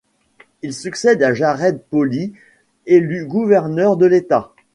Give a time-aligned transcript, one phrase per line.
[0.63, 2.33] Il succède à Jared Polis,
[2.87, 4.51] élu gouverneur de l'État.